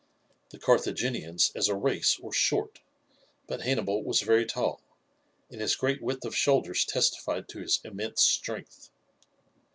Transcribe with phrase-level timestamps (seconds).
[0.49, 2.81] The Carthaginians, as a race, were short,
[3.45, 4.81] but Hannibal was very tall,
[5.51, 8.89] and his great width of shoulders testified to his immense strength.